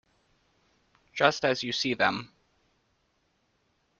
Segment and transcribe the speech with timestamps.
[1.13, 2.31] Just as you see them.